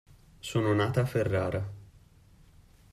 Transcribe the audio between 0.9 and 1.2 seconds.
a